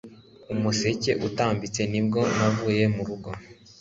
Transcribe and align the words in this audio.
Umuseke 0.53 1.11
utambitse 1.27 1.81
nibwo 1.91 2.21
navuye 2.37 2.83
m' 2.93 2.99
urugo 3.03 3.29